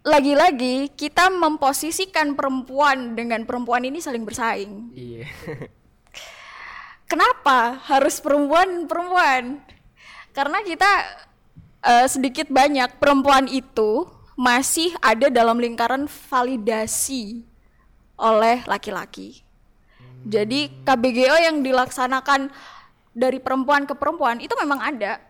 lagi-lagi 0.00 0.90
kita 0.90 1.28
memposisikan 1.28 2.32
perempuan 2.32 3.14
dengan 3.14 3.42
perempuan 3.42 3.82
ini 3.82 3.98
saling 3.98 4.22
bersaing 4.22 4.92
Iya. 4.92 5.24
Kenapa 7.04 7.78
harus 7.84 8.18
perempuan-perempuan? 8.18 9.60
Karena 10.32 10.58
kita 10.60 10.88
eh, 11.80 12.06
sedikit 12.08 12.48
banyak 12.48 12.96
perempuan 12.96 13.46
itu 13.46 14.08
masih 14.34 14.90
ada 14.98 15.30
dalam 15.30 15.60
lingkaran 15.60 16.08
validasi 16.08 17.44
oleh 18.16 18.64
laki-laki. 18.66 19.43
Jadi 20.24 20.72
KBGO 20.82 21.36
yang 21.36 21.60
dilaksanakan 21.60 22.48
dari 23.12 23.38
perempuan 23.38 23.84
ke 23.84 23.94
perempuan 23.94 24.40
itu 24.40 24.56
memang 24.56 24.80
ada. 24.80 25.20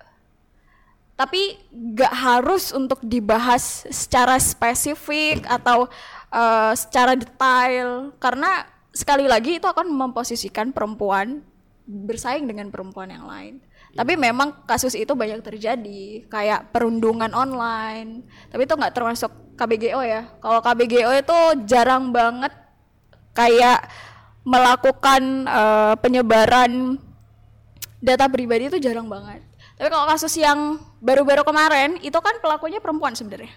Tapi 1.14 1.58
gak 1.94 2.14
harus 2.14 2.74
untuk 2.74 2.98
dibahas 3.02 3.86
secara 3.90 4.34
spesifik 4.38 5.46
atau 5.46 5.86
eh, 6.30 6.72
secara 6.74 7.14
detail 7.14 8.10
karena 8.18 8.66
sekali 8.94 9.26
lagi 9.26 9.58
itu 9.58 9.66
akan 9.66 9.90
memposisikan 9.90 10.70
perempuan 10.70 11.42
bersaing 11.84 12.48
dengan 12.48 12.72
perempuan 12.72 13.12
yang 13.12 13.26
lain. 13.28 13.60
Tapi 13.94 14.18
memang 14.18 14.66
kasus 14.66 14.98
itu 14.98 15.14
banyak 15.14 15.38
terjadi, 15.38 16.26
kayak 16.26 16.74
perundungan 16.74 17.30
online. 17.30 18.26
Tapi 18.50 18.66
itu 18.66 18.74
nggak 18.74 18.94
termasuk 18.94 19.30
KBGO 19.54 20.02
ya. 20.02 20.26
Kalau 20.42 20.58
KBGO 20.58 21.10
itu 21.14 21.38
jarang 21.70 22.10
banget 22.10 22.50
kayak 23.38 23.86
melakukan 24.44 25.48
eh, 25.48 25.94
penyebaran 25.98 27.00
data 28.04 28.28
pribadi 28.28 28.68
itu 28.68 28.78
jarang 28.78 29.08
banget. 29.08 29.40
Tapi 29.74 29.88
kalau 29.90 30.06
kasus 30.06 30.36
yang 30.38 30.78
baru-baru 31.02 31.42
kemarin 31.42 31.98
itu 32.04 32.14
kan 32.20 32.38
pelakunya 32.38 32.78
perempuan 32.78 33.16
sebenarnya. 33.16 33.50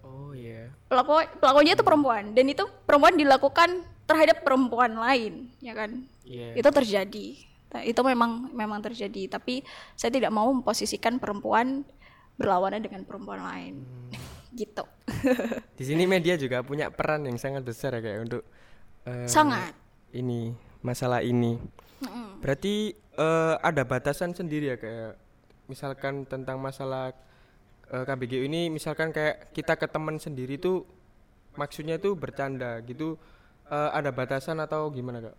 Oh 0.00 0.32
iya. 0.32 0.72
Pelaku 0.88 1.20
pelakunya 1.42 1.76
itu 1.76 1.84
perempuan 1.84 2.32
dan 2.32 2.46
itu 2.48 2.64
perempuan 2.86 3.18
dilakukan 3.18 3.82
terhadap 4.08 4.40
perempuan 4.46 4.96
lain, 4.96 5.52
ya 5.60 5.74
kan? 5.76 6.06
Iya. 6.24 6.56
Itu 6.56 6.70
terjadi. 6.70 7.26
Nah, 7.74 7.82
itu 7.82 8.00
memang 8.06 8.54
memang 8.54 8.78
terjadi, 8.80 9.26
tapi 9.26 9.66
saya 9.98 10.14
tidak 10.14 10.30
mau 10.30 10.46
memposisikan 10.54 11.18
perempuan 11.18 11.82
berlawanan 12.38 12.80
dengan 12.80 13.02
perempuan 13.02 13.42
lain. 13.42 13.82
gitu. 14.58 14.86
Di 15.74 15.84
sini 15.84 16.06
media 16.06 16.38
juga 16.38 16.62
punya 16.62 16.88
peran 16.88 17.26
yang 17.26 17.36
sangat 17.36 17.66
besar 17.66 17.98
ya 17.98 18.00
kayak 18.00 18.20
untuk 18.30 18.42
eh, 19.10 19.26
Sangat. 19.26 19.83
Ini 20.14 20.54
masalah 20.80 21.20
ini. 21.20 21.58
Berarti 22.38 22.94
eh, 22.94 23.54
ada 23.58 23.82
batasan 23.82 24.32
sendiri 24.32 24.74
ya 24.74 24.76
kayak 24.78 25.12
misalkan 25.66 26.28
tentang 26.28 26.60
masalah 26.60 27.16
eh, 27.88 28.04
KBGU 28.04 28.44
ini 28.46 28.68
misalkan 28.68 29.10
kayak 29.10 29.50
kita 29.56 29.74
ke 29.80 29.88
teman 29.88 30.20
sendiri 30.20 30.60
tuh 30.60 30.84
maksudnya 31.56 31.96
tuh 31.96 32.14
bercanda 32.14 32.78
gitu 32.84 33.16
eh, 33.68 33.90
ada 33.90 34.12
batasan 34.12 34.60
atau 34.60 34.92
gimana 34.92 35.24
kak? 35.24 35.36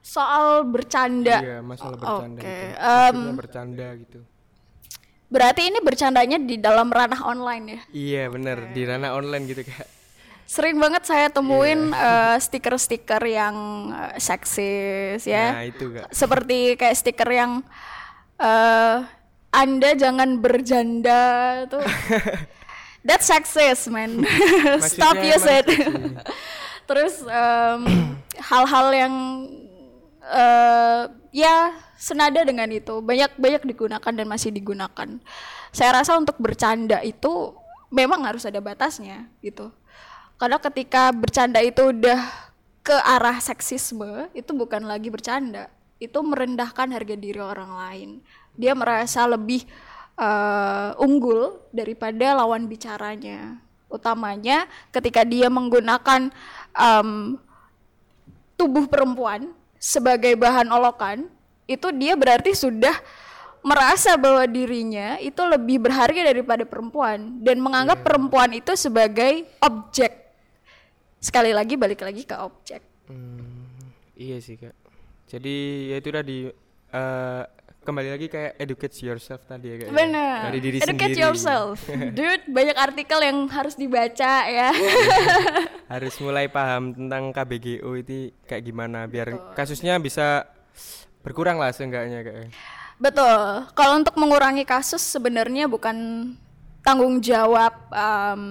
Soal 0.00 0.64
bercanda. 0.64 1.38
Iya 1.44 1.58
masalah 1.60 1.96
bercanda 2.00 2.40
Oke, 2.40 2.48
gitu. 2.48 2.76
Maksudnya 2.80 3.36
bercanda 3.36 3.88
gitu. 4.00 4.20
Berarti 5.30 5.62
ini 5.70 5.78
bercandanya 5.78 6.38
di 6.42 6.58
dalam 6.58 6.90
ranah 6.90 7.22
online 7.22 7.64
ya. 7.70 7.80
Iya 7.94 8.22
bener 8.34 8.74
di 8.74 8.82
ranah 8.82 9.14
online 9.14 9.44
gitu 9.46 9.62
kak. 9.62 9.99
Sering 10.50 10.82
banget 10.82 11.06
saya 11.06 11.30
temuin 11.30 11.94
eh, 11.94 12.36
stiker-stiker 12.42 13.22
yang 13.22 13.54
eh, 13.94 14.18
seksis 14.18 15.22
ya. 15.22 15.54
Nah, 15.54 15.64
itu. 15.70 15.94
Seperti 16.10 16.74
kayak 16.74 16.98
stiker 16.98 17.30
yang 17.30 17.62
eh 18.42 18.98
Anda 19.50 19.94
jangan 19.94 20.42
berjanda 20.42 21.22
tuh. 21.70 21.82
That's 23.06 23.26
sexist, 23.26 23.90
man. 23.90 24.22
Stop 24.82 25.18
use 25.18 25.42
emang 25.42 25.58
it. 25.62 25.66
Terus 26.90 27.22
em, 27.26 28.14
hal-hal 28.38 28.86
yang 28.94 29.14
eh 30.22 31.02
ya 31.34 31.74
senada 31.98 32.46
dengan 32.46 32.70
itu 32.70 33.02
banyak 33.02 33.34
banyak 33.38 33.62
digunakan 33.66 34.12
dan 34.14 34.26
masih 34.26 34.54
digunakan. 34.54 35.08
Saya 35.74 35.90
rasa 35.98 36.14
untuk 36.14 36.38
bercanda 36.38 37.02
itu 37.02 37.54
memang 37.90 38.22
harus 38.22 38.46
ada 38.46 38.62
batasnya 38.62 39.26
gitu. 39.42 39.74
Karena 40.40 40.56
ketika 40.56 41.12
bercanda 41.12 41.60
itu 41.60 41.92
udah 41.92 42.16
ke 42.80 42.96
arah 42.96 43.36
seksisme 43.44 44.32
itu 44.32 44.56
bukan 44.56 44.88
lagi 44.88 45.12
bercanda, 45.12 45.68
itu 46.00 46.16
merendahkan 46.16 46.88
harga 46.96 47.12
diri 47.12 47.36
orang 47.36 47.76
lain. 47.76 48.10
Dia 48.56 48.72
merasa 48.72 49.28
lebih 49.28 49.68
eh, 50.16 50.90
unggul 50.96 51.60
daripada 51.76 52.40
lawan 52.40 52.64
bicaranya. 52.64 53.60
Utamanya 53.92 54.64
ketika 54.96 55.28
dia 55.28 55.52
menggunakan 55.52 56.32
em, 56.72 57.36
tubuh 58.56 58.88
perempuan 58.88 59.52
sebagai 59.76 60.40
bahan 60.40 60.72
olokan, 60.72 61.28
itu 61.68 61.90
dia 61.92 62.16
berarti 62.16 62.54
sudah 62.56 62.96
merasa 63.60 64.16
bahwa 64.16 64.46
dirinya 64.48 65.20
itu 65.20 65.42
lebih 65.44 65.84
berharga 65.84 66.32
daripada 66.32 66.64
perempuan 66.64 67.44
dan 67.44 67.60
menganggap 67.60 68.00
perempuan 68.00 68.56
itu 68.56 68.72
sebagai 68.72 69.44
objek. 69.60 70.19
Sekali 71.20 71.52
lagi 71.52 71.76
balik 71.76 72.00
lagi 72.00 72.24
ke 72.24 72.32
objek. 72.34 72.80
Hmm, 73.06 73.68
iya 74.16 74.40
sih 74.40 74.56
kak. 74.56 74.72
Jadi 75.28 75.56
ya 75.88 75.96
itu 75.96 76.08
tadi 76.08 76.38
eh, 76.90 77.42
kembali 77.80 78.08
lagi 78.10 78.26
kayak 78.26 78.56
educate 78.56 78.96
yourself 79.00 79.44
tadi 79.44 79.68
ya 79.68 79.76
kak. 79.78 79.86
ya. 79.86 79.92
Benar. 79.92 80.38
Dari 80.48 80.58
diri 80.58 80.76
Educate 80.78 81.12
sendiri. 81.12 81.22
yourself. 81.22 81.76
Dude, 82.16 82.44
banyak 82.46 82.74
artikel 82.74 83.20
yang 83.20 83.38
harus 83.48 83.76
dibaca 83.76 84.34
ya. 84.44 84.70
Harus 85.90 86.14
mulai 86.18 86.46
paham 86.46 86.94
tentang 86.94 87.34
KBGO 87.34 87.98
itu 87.98 88.30
kayak 88.46 88.62
gimana 88.62 89.04
biar 89.04 89.34
kasusnya 89.52 89.98
bisa 89.98 90.46
berkurang 91.20 91.58
lah 91.58 91.74
seenggaknya 91.74 92.22
kak. 92.22 92.34
ya. 92.36 92.46
Betul. 92.96 93.40
Kalau 93.72 93.98
untuk 93.98 94.14
mengurangi 94.14 94.62
kasus 94.62 95.02
sebenarnya 95.02 95.66
bukan 95.66 95.96
tanggung 96.80 97.20
jawab 97.20 97.72
em, 97.92 98.42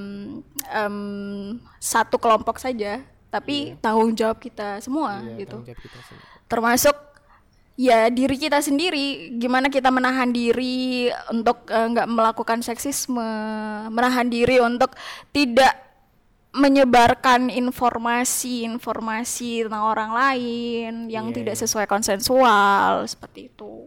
em, 0.69 0.97
satu 1.81 2.21
kelompok 2.21 2.61
saja, 2.61 3.01
tapi 3.29 3.73
tanggung 3.79 4.13
jawab 4.13 4.37
kita 4.37 4.77
semua 4.79 5.21
Iya, 5.21 5.45
gitu. 5.45 5.57
kita 5.65 5.99
sendiri. 6.01 6.25
Termasuk 6.49 6.95
ya 7.79 8.11
diri 8.11 8.35
kita 8.35 8.59
sendiri, 8.59 9.39
gimana 9.39 9.71
kita 9.71 9.89
menahan 9.89 10.29
diri 10.29 11.09
untuk 11.31 11.63
eh, 11.69 11.87
nggak 11.89 12.09
melakukan 12.09 12.59
seksisme, 12.61 13.29
menahan 13.89 14.27
diri 14.27 14.59
untuk 14.59 14.93
tidak 15.31 15.87
menyebarkan 16.49 17.53
informasi-informasi 17.53 19.69
tentang 19.69 19.85
orang 19.85 20.11
lain 20.17 21.05
yang 21.05 21.29
Iya, 21.29 21.35
tidak 21.37 21.55
iya. 21.55 21.61
sesuai 21.61 21.85
konsensual 21.85 23.05
seperti 23.05 23.53
itu. 23.53 23.85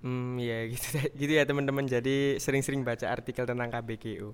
Hmm, 0.00 0.40
ya 0.48 0.68
gitu 0.68 1.00
gitu 1.16 1.32
ya 1.32 1.44
teman-teman. 1.44 1.84
Jadi 1.84 2.40
sering-sering 2.40 2.84
baca 2.84 3.08
artikel 3.08 3.44
tentang 3.44 3.68
KBGO. 3.68 4.32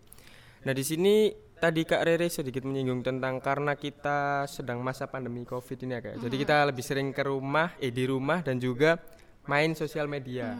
Nah, 0.66 0.74
di 0.74 0.82
sini 0.82 1.30
tadi 1.56 1.86
Kak 1.86 2.02
Rere 2.02 2.26
sedikit 2.26 2.66
menyinggung 2.66 3.06
tentang 3.06 3.38
karena 3.38 3.78
kita 3.78 4.50
sedang 4.50 4.82
masa 4.82 5.06
pandemi 5.06 5.46
Covid 5.46 5.78
ini 5.86 5.94
ya 5.94 6.00
Kak. 6.02 6.14
Jadi 6.26 6.34
kita 6.42 6.66
lebih 6.66 6.82
sering 6.82 7.14
ke 7.14 7.22
rumah, 7.22 7.74
eh 7.78 7.94
di 7.94 8.02
rumah 8.02 8.42
dan 8.42 8.58
juga 8.58 8.98
main 9.46 9.74
sosial 9.78 10.10
media. 10.10 10.58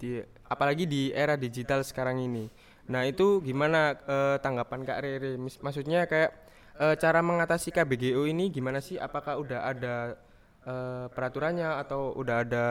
Di 0.00 0.24
apalagi 0.48 0.88
di 0.88 1.12
era 1.12 1.36
digital 1.36 1.84
sekarang 1.84 2.20
ini. 2.24 2.48
Nah, 2.88 3.04
itu 3.04 3.44
gimana 3.44 3.92
eh, 3.94 4.36
tanggapan 4.40 4.80
Kak 4.88 4.98
Rere? 5.04 5.36
Maksudnya 5.36 6.08
kayak 6.08 6.30
eh, 6.80 6.94
cara 6.96 7.20
mengatasi 7.20 7.68
KBGO 7.72 8.24
ini 8.24 8.48
gimana 8.48 8.80
sih? 8.80 8.96
Apakah 8.96 9.36
udah 9.36 9.68
ada 9.68 10.16
eh, 10.64 11.06
peraturannya 11.12 11.76
atau 11.76 12.16
udah 12.16 12.36
ada 12.40 12.66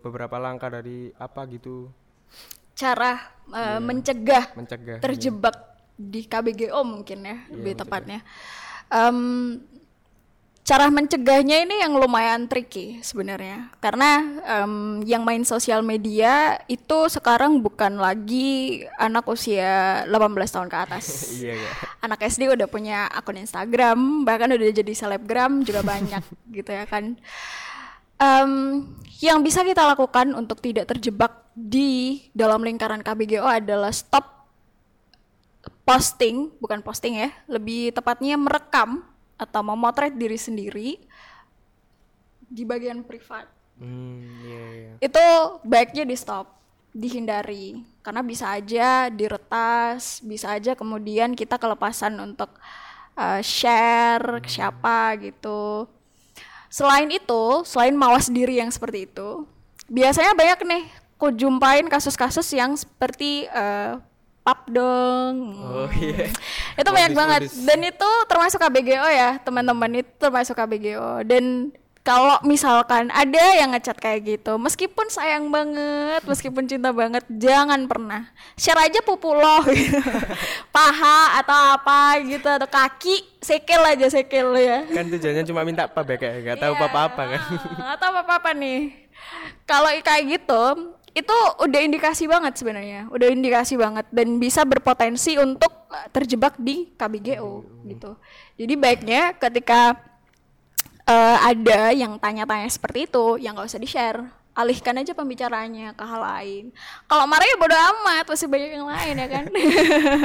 beberapa 0.00 0.36
langkah 0.36 0.68
dari 0.68 1.10
apa 1.16 1.44
gitu 1.48 1.90
cara 2.76 3.36
Iya. 3.46 3.78
uh, 3.78 3.80
mencegah 3.80 4.44
mencegah 4.58 4.98
terjebak 4.98 5.56
di 5.96 6.26
KBGO 6.26 6.82
mungkin 6.84 7.24
ya 7.24 7.36
lebih 7.48 7.72
mencegah. 7.72 7.80
tepatnya. 7.80 8.20
Em, 8.92 9.18
cara 10.66 10.90
mencegahnya 10.90 11.62
ini 11.62 11.78
yang 11.78 11.94
lumayan 11.94 12.50
tricky 12.50 12.98
sebenarnya 13.00 13.70
karena 13.78 14.18
em, 14.44 15.00
yang 15.06 15.22
main 15.22 15.46
sosial 15.46 15.80
media 15.80 16.58
itu 16.66 17.06
sekarang 17.06 17.62
bukan 17.62 17.96
lagi 17.96 18.82
anak 18.98 19.24
usia 19.30 20.04
18 20.10 20.10
tahun 20.50 20.68
ke 20.68 20.78
atas. 20.90 21.06
iya 21.40 21.54
ya 21.54 21.70
anak 22.02 22.20
SD 22.26 22.50
udah 22.50 22.66
punya 22.66 23.06
akun 23.08 23.38
Instagram, 23.40 24.26
bahkan 24.26 24.52
udah 24.52 24.68
jadi 24.74 24.92
selebgram 24.92 25.62
juga 25.62 25.80
banyak 25.86 26.22
gitu 26.60 26.70
ya 26.74 26.84
kan. 26.84 27.14
Em, 28.16 28.52
yang 29.20 29.44
bisa 29.44 29.60
kita 29.60 29.84
lakukan 29.84 30.32
untuk 30.32 30.60
tidak 30.64 30.88
terjebak 30.88 31.48
di 31.52 32.24
dalam 32.32 32.64
lingkaran 32.64 33.04
KBGO 33.04 33.44
adalah 33.44 33.92
stop 33.92 34.48
posting, 35.84 36.52
bukan 36.60 36.80
posting 36.80 37.20
ya, 37.20 37.30
lebih 37.48 37.92
tepatnya 37.92 38.40
merekam 38.40 39.04
atau 39.36 39.60
memotret 39.60 40.16
diri 40.16 40.40
sendiri 40.40 40.88
di 42.48 42.62
bagian 42.64 43.04
privat. 43.04 43.48
Hmm 43.76 44.24
iya 44.40 44.64
iya. 44.72 44.92
Itu 45.04 45.24
baiknya 45.64 46.08
di 46.08 46.16
stop 46.16 46.48
dihindari. 46.96 47.84
Karena 48.00 48.24
bisa 48.24 48.54
aja 48.54 49.12
diretas 49.12 50.24
bisa 50.24 50.56
aja 50.56 50.72
kemudian 50.72 51.36
kita 51.36 51.60
kelepasan 51.60 52.16
untuk 52.16 52.54
uh, 53.18 53.42
share 53.42 54.40
ke 54.40 54.48
siapa 54.48 55.18
gitu 55.20 55.90
selain 56.76 57.08
itu 57.08 57.44
selain 57.64 57.96
mawas 57.96 58.28
diri 58.28 58.60
yang 58.60 58.68
seperti 58.68 59.08
itu 59.08 59.48
biasanya 59.88 60.36
banyak 60.36 60.60
nih 60.68 60.84
ku 61.16 61.32
jumpain 61.32 61.88
kasus-kasus 61.88 62.44
yang 62.52 62.76
seperti 62.76 63.48
uh, 63.48 63.96
pap 64.46 64.68
dong. 64.70 65.58
Oh 65.58 65.90
iya. 65.98 66.30
Itu 66.78 66.90
banyak 66.92 67.18
banget. 67.18 67.40
dan 67.66 67.80
itu 67.82 68.10
termasuk 68.30 68.62
KBGO 68.62 69.08
ya 69.10 69.40
teman-teman. 69.42 70.04
Itu 70.06 70.12
termasuk 70.22 70.54
KBGO 70.54 71.26
dan 71.26 71.74
kalau 72.06 72.38
misalkan 72.46 73.10
ada 73.10 73.58
yang 73.58 73.74
ngechat 73.74 73.98
kayak 73.98 74.22
gitu 74.22 74.54
meskipun 74.56 75.10
sayang 75.10 75.50
banget 75.50 76.22
meskipun 76.22 76.70
cinta 76.70 76.94
banget 76.94 77.26
jangan 77.26 77.82
pernah. 77.90 78.30
Share 78.54 78.78
aja 78.78 79.02
pupu 79.02 79.34
lo 79.34 79.66
gitu. 79.74 79.98
paha 80.70 81.42
atau 81.42 81.58
apa 81.74 82.22
gitu 82.22 82.46
atau 82.46 82.70
kaki 82.70 83.42
sekel 83.42 83.82
aja 83.82 84.06
sekel 84.06 84.54
ya. 84.54 84.86
Kan 84.86 85.10
tujuannya 85.10 85.42
cuma 85.42 85.66
minta 85.66 85.90
apa 85.90 86.06
ya 86.06 86.14
kayak 86.14 86.36
nggak 86.46 86.58
tahu 86.62 86.74
Iya. 86.78 86.86
apa 86.86 86.98
apa 87.10 87.22
kan? 87.26 87.40
Ah, 87.82 87.90
atau 87.98 88.08
apa 88.14 88.32
apa 88.38 88.50
nih. 88.54 88.80
Kalau 89.66 89.90
kayak 89.90 90.24
gitu 90.30 90.62
itu 91.10 91.36
udah 91.58 91.80
indikasi 91.80 92.28
banget 92.28 92.54
sebenarnya 92.54 93.08
udah 93.08 93.32
indikasi 93.32 93.74
banget 93.74 94.04
dan 94.14 94.36
bisa 94.36 94.62
berpotensi 94.62 95.40
untuk 95.40 95.72
terjebak 96.12 96.54
di 96.60 96.92
KBGO 96.94 97.66
gitu. 97.88 98.14
Jadi 98.54 98.74
baiknya 98.76 99.34
ketika 99.34 100.05
uh, 101.06 101.38
ada 101.40 101.94
yang 101.94 102.18
tanya-tanya 102.18 102.68
seperti 102.68 103.06
itu 103.06 103.38
yang 103.38 103.54
nggak 103.56 103.70
usah 103.70 103.80
di 103.80 103.88
share 103.88 104.20
alihkan 104.56 104.96
aja 104.96 105.12
pembicaraannya 105.12 105.92
ke 105.92 106.04
hal 106.08 106.20
lain. 106.24 106.64
Kalau 107.04 107.28
marah 107.28 107.44
ya 107.44 107.56
bodo 107.60 107.76
amat 107.76 108.24
masih 108.24 108.48
banyak 108.48 108.70
yang 108.72 108.88
lain 108.88 109.14
ya 109.20 109.28
kan? 109.28 109.44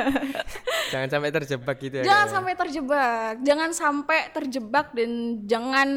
Jangan 0.95 1.09
sampai 1.11 1.29
terjebak 1.35 1.77
gitu 1.83 1.95
ya 1.99 2.03
jangan 2.07 2.27
ya. 2.27 2.31
sampai 2.31 2.53
terjebak. 2.55 3.33
Jangan 3.43 3.69
sampai 3.75 4.19
terjebak 4.31 4.87
dan 4.95 5.11
jangan 5.43 5.89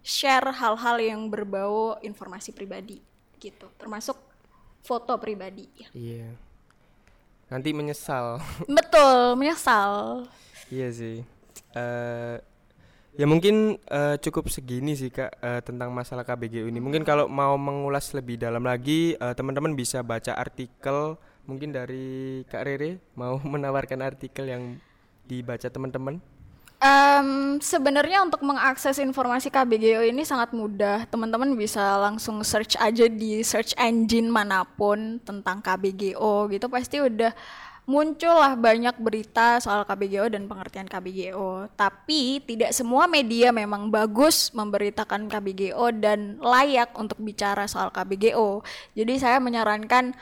share 0.00 0.48
hal-hal 0.56 0.96
yang 1.04 1.20
berbau 1.28 2.00
informasi 2.00 2.56
pribadi 2.56 3.04
gitu. 3.36 3.68
Termasuk 3.76 4.16
foto 4.80 5.14
pribadi 5.20 5.68
iya. 5.92 6.32
Nanti 7.52 7.76
menyesal. 7.76 8.40
Betul 8.64 9.36
menyesal. 9.36 10.24
Iya 10.72 10.88
sih. 10.96 11.20
Eh 11.76 12.36
ya 13.12 13.28
mungkin 13.28 13.76
eh, 13.76 14.16
cukup 14.20 14.48
segini 14.48 14.96
sih 14.96 15.12
kak 15.12 15.32
eh, 15.40 15.60
tentang 15.60 15.92
masalah 15.92 16.24
KBGU 16.24 16.68
ini. 16.68 16.80
Mungkin 16.80 17.04
kalau 17.04 17.28
mau 17.28 17.56
mengulas 17.60 18.12
lebih 18.16 18.40
dalam 18.40 18.64
lagi 18.64 19.14
eh, 19.16 19.34
teman-teman 19.36 19.76
bisa 19.76 20.00
baca 20.00 20.32
artikel 20.36 21.20
mungkin 21.44 21.74
dari 21.74 22.42
kak 22.48 22.64
Rere. 22.64 23.00
Mau 23.18 23.36
menawarkan 23.54 24.00
artikel 24.00 24.48
yang 24.48 24.62
dibaca 25.28 25.68
teman-teman? 25.68 26.20
Em, 26.82 27.62
sebenarnya 27.62 28.26
untuk 28.26 28.42
mengakses 28.42 28.98
informasi 28.98 29.54
KBGO 29.54 30.02
ini 30.02 30.26
sangat 30.26 30.50
mudah. 30.50 31.06
Teman-teman 31.06 31.54
bisa 31.54 31.94
langsung 32.02 32.42
search 32.42 32.74
aja 32.74 33.06
di 33.06 33.38
search 33.46 33.70
engine 33.78 34.26
mana 34.26 34.66
pun 34.66 35.22
tentang 35.22 35.62
KBGO 35.62 36.50
gitu. 36.50 36.66
Pasti 36.66 36.98
udah 36.98 37.30
muncullah 37.82 38.54
banyak 38.54 38.94
berita 39.02 39.58
soal 39.58 39.82
KBGO 39.82 40.30
dan 40.30 40.46
pengertian 40.46 40.86
KBGO. 40.86 41.66
Tapi 41.74 42.38
tidak 42.46 42.70
semua 42.70 43.10
media 43.10 43.50
memang 43.50 43.90
bagus 43.90 44.54
memberitakan 44.54 45.26
KBGO 45.26 45.90
dan 45.98 46.38
layak 46.38 46.94
untuk 46.94 47.18
bicara 47.18 47.66
soal 47.66 47.90
KBGO. 47.90 48.62
Jadi 48.94 49.14
saya 49.18 49.42
menyarankan 49.42 50.14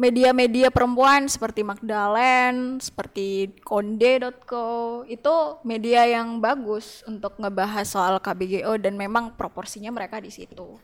media-media 0.00 0.72
perempuan 0.72 1.28
seperti 1.28 1.60
Magdalen, 1.60 2.80
seperti 2.80 3.52
konde.co 3.60 5.04
itu 5.04 5.36
media 5.66 6.08
yang 6.08 6.40
bagus 6.40 7.04
untuk 7.04 7.36
ngebahas 7.36 7.84
soal 7.84 8.16
KBGO 8.22 8.80
dan 8.80 8.96
memang 8.96 9.36
proporsinya 9.36 9.92
mereka 9.92 10.20
di 10.20 10.32
situ. 10.32 10.80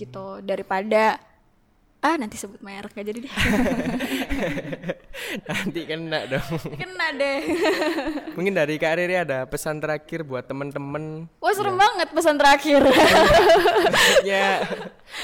Gitu 0.00 0.40
daripada 0.40 1.20
ah 2.04 2.20
nanti 2.20 2.36
sebut 2.36 2.60
merek 2.60 2.92
gak 2.92 3.08
jadi 3.08 3.18
deh. 3.24 3.32
Nanti 5.48 5.80
kena 5.88 6.28
dong. 6.28 6.60
kena 6.76 7.16
deh. 7.16 7.40
Mungkin 8.36 8.52
dari 8.52 8.76
Kak 8.76 9.00
Riri 9.00 9.16
ada 9.24 9.48
pesan 9.48 9.80
terakhir 9.80 10.20
buat 10.20 10.44
teman-teman. 10.44 11.24
wah 11.40 11.52
serem 11.56 11.80
banget 11.80 12.12
pesan 12.12 12.36
terakhir. 12.36 12.84
Ya, 14.24 14.60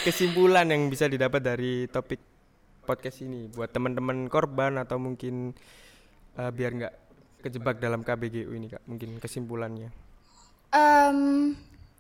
kesimpulan 0.08 0.72
yang 0.72 0.88
bisa 0.88 1.04
didapat 1.04 1.44
dari 1.44 1.84
topik 1.92 2.20
podcast 2.88 3.20
ini 3.22 3.52
buat 3.52 3.68
teman-teman 3.70 4.26
korban 4.32 4.80
atau 4.80 4.96
mungkin 4.96 5.52
eh, 6.40 6.50
biar 6.50 6.70
nggak 6.74 6.94
kejebak 7.44 7.76
dalam 7.80 8.00
KBGU 8.00 8.50
ini 8.56 8.66
kak 8.72 8.84
mungkin 8.88 9.20
kesimpulannya. 9.20 9.92
Em, 10.72 11.18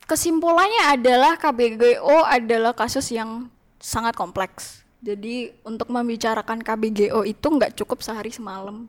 kesimpulannya 0.08 0.94
adalah 0.94 1.36
KBGO 1.36 2.24
adalah 2.24 2.72
kasus 2.72 3.12
yang 3.12 3.52
sangat 3.80 4.14
kompleks. 4.14 4.84
Jadi 5.00 5.56
untuk 5.64 5.88
membicarakan 5.88 6.60
KBGO 6.60 7.24
itu 7.24 7.46
nggak 7.48 7.74
cukup 7.80 8.04
sehari 8.04 8.28
semalam. 8.30 8.84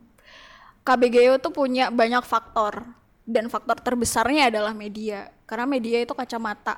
KBGO 0.84 1.40
tuh 1.40 1.56
punya 1.56 1.88
banyak 1.88 2.22
faktor 2.28 2.84
dan 3.24 3.48
faktor 3.48 3.80
terbesarnya 3.80 4.52
adalah 4.52 4.76
media. 4.76 5.32
Karena 5.48 5.64
media 5.64 6.04
itu 6.04 6.12
kacamata 6.12 6.78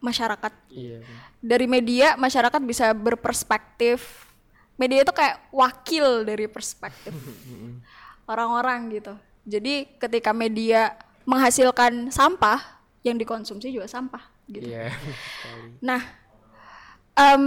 masyarakat. 0.00 0.52
Iya 0.72 1.04
dari 1.40 1.64
media 1.64 2.14
masyarakat 2.20 2.60
bisa 2.62 2.92
berperspektif. 2.92 4.28
Media 4.76 5.04
itu 5.04 5.12
kayak 5.12 5.44
wakil 5.52 6.24
dari 6.24 6.48
perspektif 6.48 7.12
orang-orang 8.30 8.96
gitu. 8.96 9.12
Jadi 9.44 9.88
ketika 10.00 10.32
media 10.32 10.96
menghasilkan 11.28 12.08
sampah 12.08 12.80
yang 13.04 13.16
dikonsumsi 13.16 13.72
juga 13.72 13.88
sampah 13.88 14.24
gitu. 14.48 14.68
Iya 14.68 14.92
sekali. 15.40 15.68
nah 15.80 16.00
em, 17.14 17.44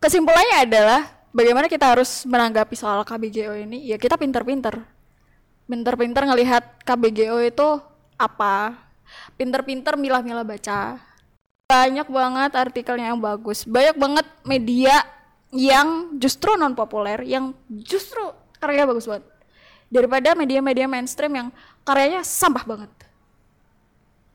kesimpulannya 0.00 0.56
adalah 0.66 1.00
bagaimana 1.36 1.68
kita 1.68 1.92
harus 1.92 2.24
menanggapi 2.24 2.72
soal 2.72 3.04
KBGO 3.04 3.52
ini. 3.60 3.92
Ya 3.92 4.00
kita 4.00 4.16
pinter-pinter. 4.16 4.80
Pinter-pinter 5.66 6.22
ngelihat 6.24 6.80
KBGO 6.86 7.42
itu 7.44 7.68
apa. 8.16 8.76
Pinter-pinter 9.36 10.00
milah-milah 10.00 10.46
baca. 10.46 10.96
Banyak 11.66 12.08
banget 12.08 12.52
artikelnya 12.56 13.12
yang 13.12 13.20
bagus. 13.20 13.66
Banyak 13.68 13.96
banget 13.98 14.26
media 14.46 15.02
yang 15.54 16.18
justru 16.18 16.54
non 16.58 16.74
populer 16.74 17.22
yang 17.22 17.54
justru 17.68 18.22
karyanya 18.58 18.90
bagus 18.90 19.06
banget. 19.06 19.26
Daripada 19.86 20.34
media-media 20.34 20.86
mainstream 20.90 21.32
yang 21.34 21.48
karyanya 21.86 22.22
sampah 22.22 22.64
banget. 22.66 22.90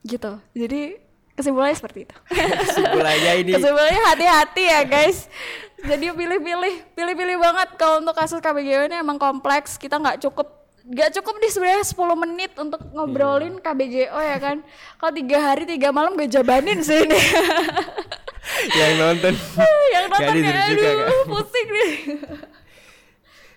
Gitu. 0.04 0.40
Jadi 0.56 1.11
kesimpulannya 1.42 1.76
seperti 1.76 2.00
itu. 2.06 2.16
Kesimpulannya 2.30 3.34
ini. 3.42 3.52
Kesimpulannya 3.58 4.02
hati-hati 4.14 4.64
ya 4.64 4.82
guys. 4.86 5.26
Jadi 5.82 6.14
pilih-pilih 6.14 6.94
pilih-pilih 6.94 7.38
banget. 7.42 7.70
Kalau 7.76 8.00
untuk 8.06 8.14
kasus 8.14 8.38
KBGO 8.38 8.86
ini 8.86 9.02
emang 9.02 9.18
kompleks. 9.18 9.82
Kita 9.82 9.98
nggak 9.98 10.22
cukup 10.22 10.62
nggak 10.82 11.14
cukup 11.22 11.36
di 11.38 11.48
sebenarnya 11.54 11.86
10 11.86 12.24
menit 12.26 12.52
untuk 12.58 12.82
ngobrolin 12.94 13.58
KBGO 13.62 14.20
ya 14.22 14.38
kan. 14.38 14.62
Kalau 14.98 15.12
tiga 15.14 15.38
hari 15.42 15.66
tiga 15.66 15.90
malam 15.90 16.14
gue 16.14 16.30
jabanin 16.30 16.82
sih 16.86 17.06
ini. 17.06 17.18
Yang 18.80 18.94
nonton. 18.98 19.34
Yang 19.94 20.06
nonton 20.10 20.34
juga, 20.38 20.62
aduh 20.66 20.96
Kak. 20.98 21.26
pusing 21.30 21.68
nih. 21.70 21.92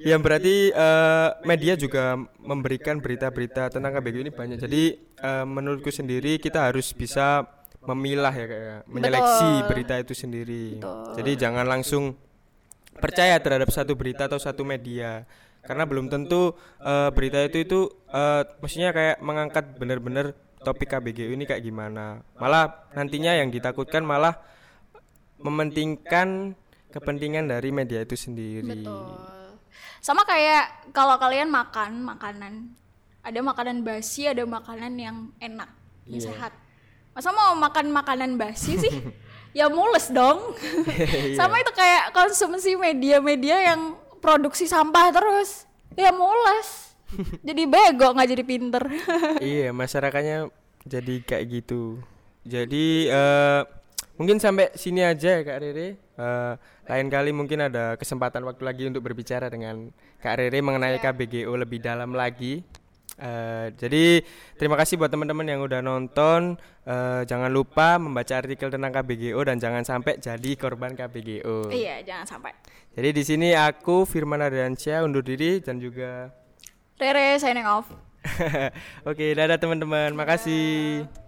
Ya 0.05 0.17
berarti 0.21 0.75
eh, 0.75 1.29
media 1.49 1.75
juga 1.79 2.19
memberikan 2.37 3.01
berita-berita 3.01 3.73
tentang 3.73 3.95
KBGU 3.95 4.29
ini 4.29 4.33
banyak. 4.35 4.59
Jadi 4.61 4.83
eh, 5.01 5.47
menurutku 5.47 5.89
sendiri 5.89 6.37
kita 6.37 6.69
harus 6.69 6.93
bisa 6.93 7.47
memilah 7.85 8.33
ya 8.33 8.47
kayak 8.49 8.81
menyeleksi 8.89 9.51
Betul. 9.61 9.69
berita 9.69 9.95
itu 10.01 10.15
sendiri. 10.17 10.65
Jadi 11.17 11.33
jangan 11.37 11.67
langsung 11.69 12.17
percaya 12.97 13.37
terhadap 13.43 13.69
satu 13.75 13.93
berita 13.99 14.31
atau 14.31 14.39
satu 14.39 14.63
media 14.63 15.27
karena 15.65 15.85
belum 15.89 16.13
tentu 16.13 16.53
eh, 16.81 17.11
berita 17.13 17.41
itu 17.45 17.65
itu 17.65 17.81
eh, 18.13 18.43
maksudnya 18.61 18.91
kayak 18.93 19.17
mengangkat 19.25 19.65
benar-benar 19.77 20.37
topik 20.65 20.89
KBGU 20.97 21.37
ini 21.37 21.45
kayak 21.45 21.61
gimana. 21.61 22.25
Malah 22.41 22.89
nantinya 22.97 23.37
yang 23.37 23.53
ditakutkan 23.53 24.01
malah 24.05 24.41
mementingkan 25.41 26.57
kepentingan 26.89 27.51
dari 27.53 27.69
media 27.69 28.01
itu 28.01 28.17
sendiri. 28.17 28.81
Betul. 28.81 29.13
Sama 30.01 30.25
kayak 30.25 30.93
kalau 30.97 31.17
kalian 31.21 31.49
makan 31.53 32.01
makanan, 32.05 32.73
ada 33.25 33.41
makanan 33.41 33.85
basi, 33.85 34.29
ada 34.29 34.45
makanan 34.45 34.93
yang 35.01 35.17
enak, 35.41 35.69
yang 36.09 36.21
Iya. 36.21 36.29
sehat. 36.33 36.53
Masa 37.15 37.31
mau 37.31 37.55
makan 37.55 37.95
makanan 37.95 38.37
basi 38.37 38.77
sih? 38.77 38.93
ya 39.59 39.71
mules 39.71 40.11
dong. 40.11 40.43
Iya. 41.25 41.39
Sama 41.39 41.63
itu 41.63 41.73
kayak 41.73 42.13
konsumsi 42.13 42.75
media-media 42.75 43.73
yang 43.75 43.97
produksi 44.19 44.67
sampah 44.67 45.15
terus. 45.15 45.65
Ya 45.95 46.11
mules. 46.11 46.95
jadi 47.47 47.63
bego 47.71 48.11
nggak 48.11 48.31
jadi 48.35 48.45
pinter. 48.45 48.83
iya 49.39 49.71
masyarakatnya 49.71 50.51
jadi 50.83 51.15
kayak 51.23 51.45
gitu 51.63 52.03
jadi 52.43 52.87
eh, 53.07 53.63
mungkin 54.19 54.43
sampai 54.43 54.75
sini 54.75 55.07
aja 55.07 55.39
ya 55.39 55.47
kak 55.47 55.63
Rere 55.63 56.05
Eh, 56.15 56.55
lain 56.87 57.11
kali 57.11 57.35
mungkin 57.35 57.59
ada 57.67 57.99
kesempatan 57.99 58.47
waktu 58.47 58.63
lagi 58.63 58.87
untuk 58.87 59.03
berbicara 59.03 59.51
dengan 59.51 59.91
kak 60.23 60.39
Rere 60.39 60.63
mengenai 60.63 61.03
KBGO 61.03 61.51
lebih 61.59 61.83
dalam 61.83 62.15
lagi 62.15 62.63
Eh, 63.15 63.67
jadi 63.79 64.27
terima 64.59 64.75
kasih 64.75 64.99
buat 64.99 65.11
teman-teman 65.11 65.47
yang 65.47 65.63
udah 65.63 65.81
nonton 65.81 66.59
Eh, 66.85 67.23
jangan 67.25 67.49
lupa 67.49 67.97
membaca 67.97 68.37
artikel 68.37 68.69
tentang 68.69 68.93
KBGO 68.93 69.41
dan 69.41 69.57
jangan 69.57 69.89
sampai 69.89 70.21
jadi 70.21 70.53
korban 70.53 70.93
KBGO 70.93 71.73
iya, 71.73 72.05
jangan 72.05 72.29
sampai. 72.29 72.53
jadi 72.93 73.09
di 73.09 73.25
sini 73.25 73.57
aku 73.57 74.05
Firman 74.05 74.45
Ardiansyah 74.45 75.01
undur 75.01 75.25
diri 75.25 75.65
dan 75.65 75.81
juga 75.81 76.29
Rere 77.01 77.41
signing 77.41 77.67
off. 77.67 77.91
Oke, 79.11 79.35
dadah 79.35 79.59
teman-teman. 79.59 80.15
Makasih. 80.15 81.24